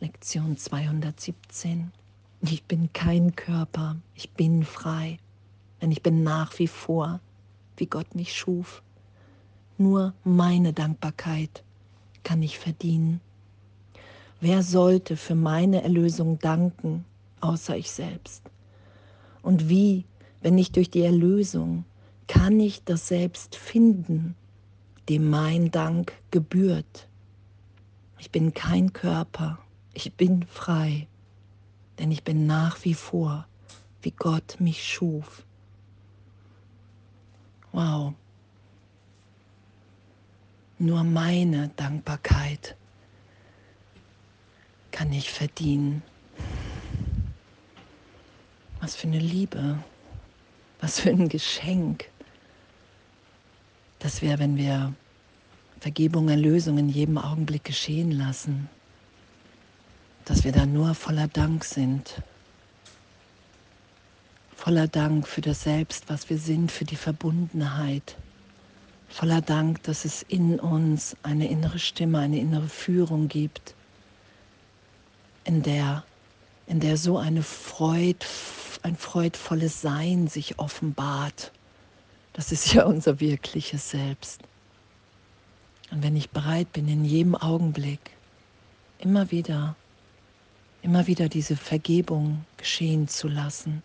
[0.00, 1.92] Lektion 217.
[2.40, 5.18] Ich bin kein Körper, ich bin frei,
[5.80, 7.20] denn ich bin nach wie vor,
[7.76, 8.82] wie Gott mich schuf.
[9.78, 11.62] Nur meine Dankbarkeit
[12.24, 13.20] kann ich verdienen.
[14.40, 17.04] Wer sollte für meine Erlösung danken,
[17.40, 18.42] außer ich selbst?
[19.42, 20.04] Und wie,
[20.42, 21.84] wenn nicht durch die Erlösung,
[22.26, 24.34] kann ich das Selbst finden,
[25.08, 27.06] dem mein Dank gebührt?
[28.18, 29.58] Ich bin kein Körper,
[29.94, 31.06] ich bin frei,
[31.98, 33.46] denn ich bin nach wie vor,
[34.02, 35.44] wie Gott mich schuf.
[37.72, 38.12] Wow.
[40.78, 42.76] Nur meine Dankbarkeit
[44.90, 46.02] kann ich verdienen.
[48.80, 49.78] Was für eine Liebe,
[50.80, 52.10] was für ein Geschenk,
[54.00, 54.92] dass wir, wenn wir
[55.80, 58.68] Vergebung, Erlösung in jedem Augenblick geschehen lassen,
[60.24, 62.22] dass wir da nur voller Dank sind.
[64.56, 68.16] Voller Dank für das Selbst, was wir sind, für die Verbundenheit.
[69.08, 73.74] Voller Dank, dass es in uns eine innere Stimme, eine innere Führung gibt,
[75.44, 76.04] in der,
[76.66, 78.24] in der so eine Freud,
[78.82, 81.52] ein freudvolles Sein sich offenbart.
[82.32, 84.40] Das ist ja unser wirkliches Selbst.
[85.90, 88.00] Und wenn ich bereit bin, in jedem Augenblick
[88.98, 89.76] immer wieder
[90.84, 93.82] immer wieder diese Vergebung geschehen zu lassen.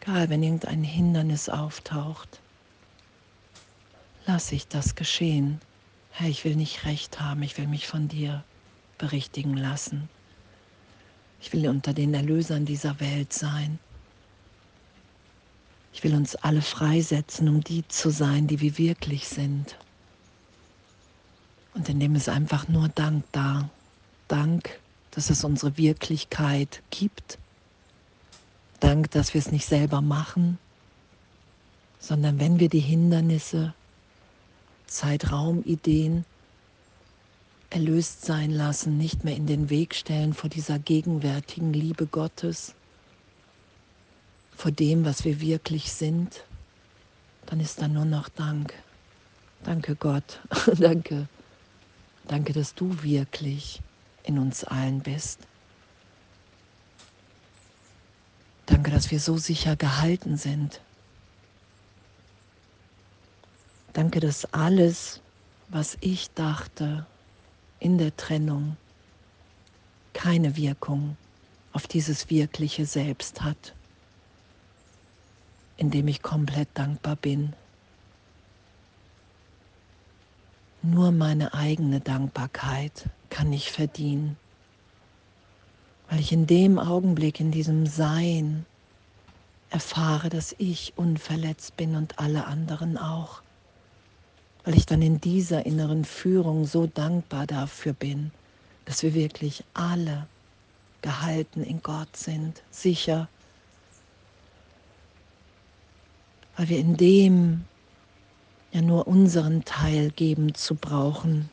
[0.00, 2.40] Egal, wenn irgendein Hindernis auftaucht,
[4.26, 5.60] lass ich das geschehen.
[6.10, 8.42] Herr, ich will nicht recht haben, ich will mich von dir
[8.98, 10.08] berichtigen lassen.
[11.40, 13.78] Ich will unter den Erlösern dieser Welt sein.
[15.92, 19.76] Ich will uns alle freisetzen, um die zu sein, die wir wirklich sind.
[21.72, 23.70] Und indem es einfach nur Dank da
[24.30, 24.78] Dank,
[25.10, 27.38] dass es unsere Wirklichkeit gibt.
[28.78, 30.56] Dank, dass wir es nicht selber machen,
[31.98, 33.74] sondern wenn wir die Hindernisse,
[34.86, 36.24] Zeitraumideen
[37.70, 42.74] erlöst sein lassen, nicht mehr in den Weg stellen vor dieser gegenwärtigen Liebe Gottes,
[44.56, 46.44] vor dem, was wir wirklich sind,
[47.46, 48.74] dann ist da nur noch Dank.
[49.64, 50.40] Danke Gott,
[50.78, 51.28] danke,
[52.28, 53.80] danke, dass du wirklich
[54.24, 55.40] in uns allen bist.
[58.66, 60.80] Danke, dass wir so sicher gehalten sind.
[63.92, 65.20] Danke, dass alles,
[65.68, 67.06] was ich dachte
[67.80, 68.76] in der Trennung,
[70.12, 71.16] keine Wirkung
[71.72, 73.74] auf dieses wirkliche Selbst hat,
[75.76, 77.54] indem ich komplett dankbar bin.
[80.82, 84.36] Nur meine eigene Dankbarkeit kann ich verdienen,
[86.10, 88.66] weil ich in dem Augenblick, in diesem Sein
[89.70, 93.40] erfahre, dass ich unverletzt bin und alle anderen auch,
[94.64, 98.32] weil ich dann in dieser inneren Führung so dankbar dafür bin,
[98.84, 100.26] dass wir wirklich alle
[101.02, 103.28] gehalten in Gott sind, sicher,
[106.56, 107.64] weil wir in dem
[108.72, 111.48] ja nur unseren Teil geben zu brauchen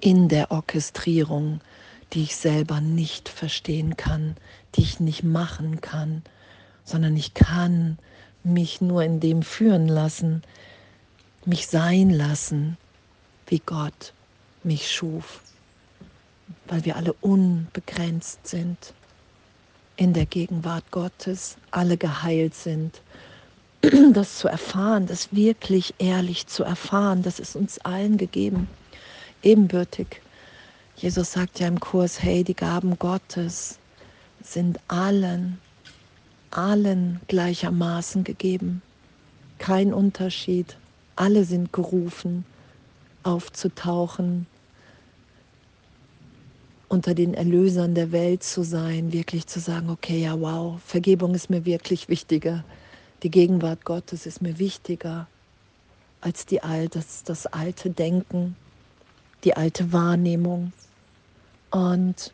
[0.00, 1.60] in der Orchestrierung,
[2.12, 4.36] die ich selber nicht verstehen kann,
[4.74, 6.22] die ich nicht machen kann,
[6.84, 7.98] sondern ich kann
[8.44, 10.42] mich nur in dem führen lassen,
[11.44, 12.76] mich sein lassen,
[13.46, 14.12] wie Gott
[14.62, 15.40] mich schuf,
[16.66, 18.94] weil wir alle unbegrenzt sind
[19.96, 23.02] in der Gegenwart Gottes, alle geheilt sind.
[24.12, 28.68] Das zu erfahren, das wirklich ehrlich zu erfahren, das ist uns allen gegeben,
[29.42, 30.20] ebenbürtig.
[30.96, 33.78] Jesus sagt ja im Kurs, hey, die Gaben Gottes
[34.42, 35.58] sind allen,
[36.50, 38.82] allen gleichermaßen gegeben.
[39.58, 40.76] Kein Unterschied.
[41.16, 42.44] Alle sind gerufen,
[43.24, 44.46] aufzutauchen,
[46.88, 51.50] unter den Erlösern der Welt zu sein, wirklich zu sagen, okay, ja, wow, Vergebung ist
[51.50, 52.64] mir wirklich wichtiger
[53.22, 55.26] die Gegenwart Gottes ist mir wichtiger
[56.20, 56.60] als die,
[56.90, 58.56] das, das alte Denken,
[59.44, 60.72] die alte Wahrnehmung.
[61.70, 62.32] Und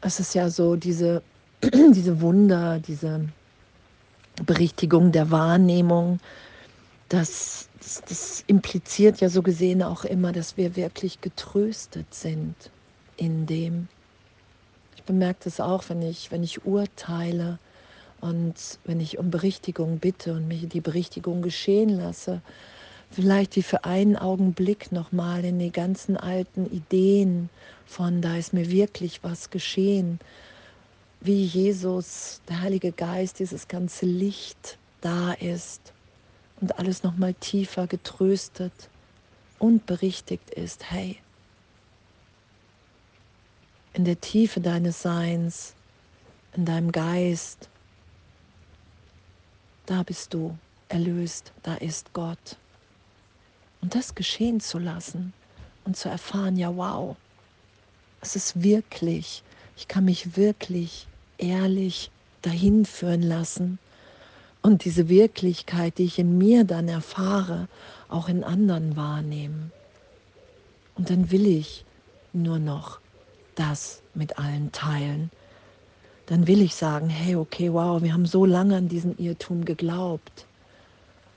[0.00, 1.22] es ist ja so, diese,
[1.62, 3.28] diese Wunder, diese
[4.44, 6.20] Berichtigung der Wahrnehmung,
[7.08, 12.54] das, das, das, impliziert ja so gesehen auch immer, dass wir wirklich getröstet sind
[13.16, 13.88] in dem,
[15.06, 17.58] bemerke es auch, wenn ich, wenn ich urteile
[18.20, 18.54] und
[18.84, 22.42] wenn ich um Berichtigung bitte und mich die Berichtigung geschehen lasse,
[23.16, 27.48] vielleicht wie für einen Augenblick nochmal in die ganzen alten Ideen
[27.86, 30.20] von, da ist mir wirklich was geschehen,
[31.22, 35.94] wie Jesus, der Heilige Geist, dieses ganze Licht da ist
[36.60, 38.90] und alles nochmal tiefer getröstet
[39.58, 41.16] und berichtigt ist, hey,
[43.94, 45.72] in der Tiefe deines Seins,
[46.54, 47.70] in deinem Geist,
[49.86, 50.54] da bist du
[50.90, 52.58] erlöst, da ist Gott.
[53.80, 55.32] Und das geschehen zu lassen
[55.84, 57.16] und zu erfahren, ja wow,
[58.20, 59.42] es ist wirklich,
[59.76, 61.06] ich kann mich wirklich
[61.38, 62.10] ehrlich
[62.42, 63.78] dahin führen lassen
[64.62, 67.68] und diese Wirklichkeit, die ich in mir dann erfahre,
[68.08, 69.70] auch in anderen wahrnehmen.
[70.96, 71.84] Und dann will ich
[72.32, 72.98] nur noch
[73.54, 75.30] das mit allen teilen.
[76.26, 80.46] Dann will ich sagen, hey, okay, wow, wir haben so lange an diesen Irrtum geglaubt.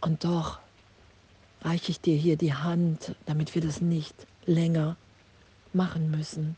[0.00, 0.58] Und doch
[1.64, 4.14] reiche ich dir hier die Hand, damit wir das nicht
[4.46, 4.96] länger
[5.72, 6.56] machen müssen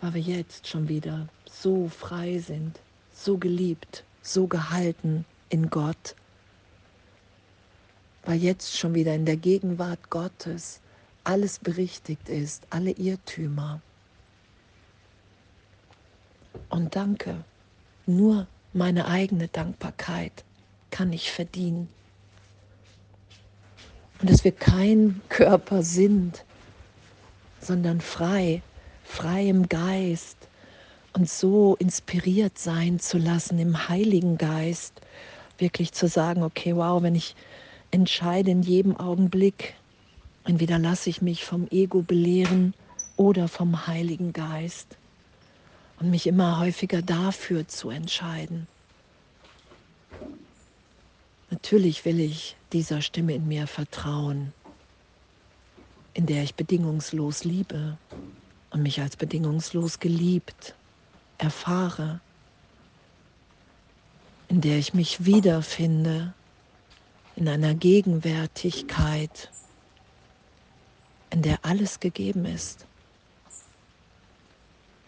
[0.00, 2.80] weil wir jetzt schon wieder so frei sind,
[3.12, 6.14] so geliebt, so gehalten in Gott,
[8.24, 10.80] weil jetzt schon wieder in der Gegenwart Gottes
[11.24, 13.80] alles berichtigt ist, alle Irrtümer.
[16.68, 17.44] Und danke,
[18.06, 20.44] nur meine eigene Dankbarkeit
[20.90, 21.88] kann ich verdienen.
[24.20, 26.44] Und dass wir kein Körper sind,
[27.60, 28.62] sondern frei
[29.08, 30.36] frei im Geist
[31.14, 35.00] und so inspiriert sein zu lassen im Heiligen Geist,
[35.56, 37.34] wirklich zu sagen, okay, wow, wenn ich
[37.90, 39.74] entscheide in jedem Augenblick,
[40.44, 42.74] entweder lasse ich mich vom Ego belehren
[43.16, 44.96] oder vom Heiligen Geist
[45.98, 48.68] und mich immer häufiger dafür zu entscheiden.
[51.58, 54.54] Natürlich will ich dieser Stimme in mir vertrauen,
[56.14, 57.98] in der ich bedingungslos liebe,
[58.70, 60.76] und mich als bedingungslos geliebt
[61.36, 62.20] erfahre,
[64.46, 66.32] in der ich mich wiederfinde
[67.34, 69.52] in einer Gegenwärtigkeit,
[71.30, 72.86] in der alles gegeben ist.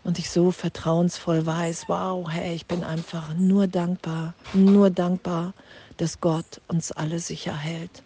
[0.02, 5.55] Und ich so vertrauensvoll weiß, wow, hey, ich bin einfach nur dankbar, nur dankbar,
[6.00, 8.02] dass Gott uns alle sicher hält.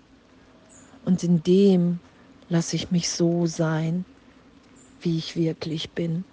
[1.04, 2.00] Und in dem
[2.48, 4.04] lasse ich mich so sein,
[5.00, 6.24] wie ich wirklich bin.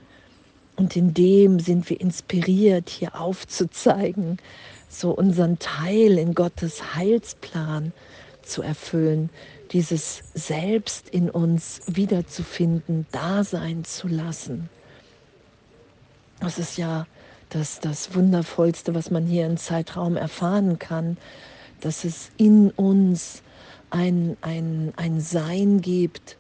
[0.75, 4.37] Und in dem sind wir inspiriert, hier aufzuzeigen,
[4.89, 7.93] so unseren Teil in Gottes Heilsplan
[8.41, 9.29] zu erfüllen,
[9.71, 14.69] dieses Selbst in uns wiederzufinden, da sein zu lassen.
[16.39, 17.05] Das ist ja
[17.49, 21.17] das, das Wundervollste, was man hier im Zeitraum erfahren kann,
[21.81, 23.41] dass es in uns
[23.89, 26.37] ein, ein, ein Sein gibt,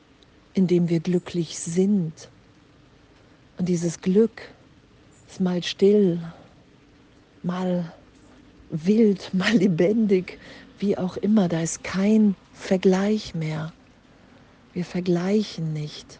[0.53, 2.29] in dem wir glücklich sind.
[3.57, 4.41] Und dieses Glück
[5.29, 6.21] ist mal still,
[7.43, 7.91] mal
[8.69, 10.39] wild, mal lebendig,
[10.79, 11.47] wie auch immer.
[11.47, 13.73] Da ist kein Vergleich mehr.
[14.73, 16.19] Wir vergleichen nicht.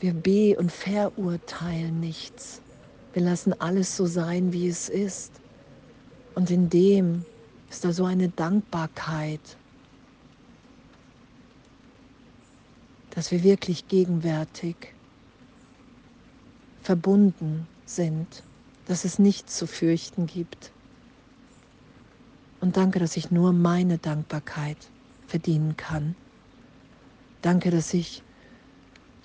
[0.00, 2.60] Wir be- und verurteilen nichts.
[3.14, 5.32] Wir lassen alles so sein, wie es ist.
[6.34, 7.24] Und in dem
[7.70, 9.56] ist da so eine Dankbarkeit,
[13.10, 14.76] dass wir wirklich gegenwärtig
[16.82, 18.44] verbunden sind,
[18.86, 20.70] dass es nichts zu fürchten gibt.
[22.60, 24.76] Und danke, dass ich nur meine Dankbarkeit
[25.26, 26.14] verdienen kann.
[27.42, 28.22] Danke, dass ich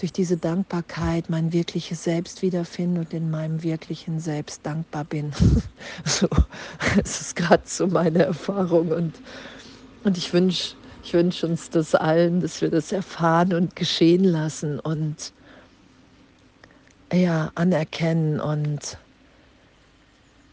[0.01, 5.31] durch diese Dankbarkeit mein wirkliches Selbst wiederfinde und in meinem wirklichen Selbst dankbar bin.
[6.05, 6.27] so,
[7.03, 9.13] es ist gerade so meine Erfahrung und,
[10.03, 14.79] und ich wünsche ich wünsche uns das allen, dass wir das erfahren und geschehen lassen
[14.79, 15.34] und
[17.12, 18.98] ja, anerkennen und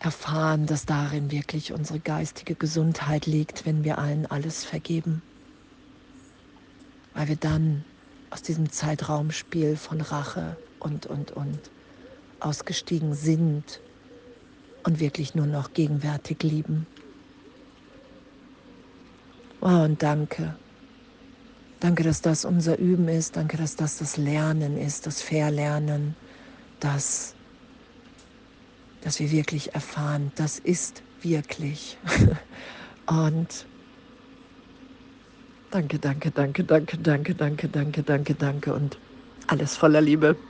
[0.01, 5.23] erfahren, dass darin wirklich unsere geistige Gesundheit liegt, wenn wir allen alles vergeben.
[7.15, 7.85] Weil wir dann
[8.31, 11.73] aus diesem Zeitraumspiel von Rache und, und, und
[12.41, 13.83] ausgestiegen sind
[14.85, 16.87] und wirklich nur noch gegenwärtig lieben.
[19.61, 20.57] Oh, und danke.
[21.81, 23.37] Danke, dass das unser Üben ist.
[23.37, 26.17] Danke, dass das das Lernen ist, das Verlernen,
[26.81, 27.37] das,
[29.01, 31.99] dass wir wirklich erfahren, das ist wirklich.
[33.07, 33.69] und
[35.71, 39.01] danke, danke, danke, danke, danke, danke, danke, danke, danke und
[39.47, 40.48] alles voller Liebe.